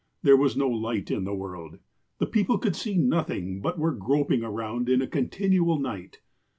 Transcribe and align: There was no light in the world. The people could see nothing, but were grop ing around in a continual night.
There 0.23 0.35
was 0.35 0.57
no 0.57 0.67
light 0.67 1.11
in 1.11 1.25
the 1.25 1.35
world. 1.35 1.77
The 2.17 2.25
people 2.25 2.57
could 2.57 2.75
see 2.75 2.97
nothing, 2.97 3.59
but 3.61 3.77
were 3.77 3.95
grop 3.95 4.31
ing 4.31 4.41
around 4.43 4.89
in 4.89 4.99
a 4.99 5.05
continual 5.05 5.77
night. 5.77 6.21